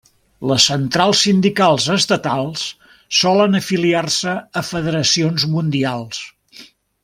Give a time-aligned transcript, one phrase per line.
[0.51, 2.63] Les centrals sindicals estatals
[3.19, 6.27] solen afiliar-se a federacions mundials.